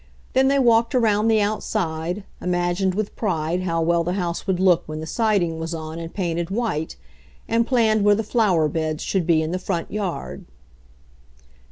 Then 0.33 0.47
they 0.47 0.57
walked 0.57 0.95
around 0.95 1.27
the 1.27 1.41
outside, 1.41 2.23
imagined 2.41 2.95
with 2.95 3.15
pride 3.15 3.61
how 3.61 3.83
well 3.83 4.03
the 4.03 4.13
house 4.13 4.47
would 4.47 4.59
look 4.59 4.81
when 4.87 4.99
the 4.99 5.05
siding 5.05 5.59
was 5.59 5.75
on 5.75 5.99
and 5.99 6.11
painted 6.11 6.49
white, 6.49 6.95
and 7.47 7.67
planned 7.67 8.03
where 8.03 8.15
the 8.15 8.23
flower 8.23 8.67
beds 8.67 9.03
should 9.03 9.27
be 9.27 9.43
in 9.43 9.51
the 9.51 9.59
front 9.59 9.91
yard. 9.91 10.45